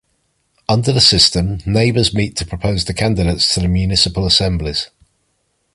[0.67, 4.89] Under the system, neighbors meet to propose the candidates to the Municipal Assemblies.